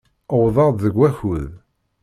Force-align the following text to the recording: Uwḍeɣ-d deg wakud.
Uwḍeɣ-d 0.35 0.77
deg 0.85 0.95
wakud. 0.97 1.49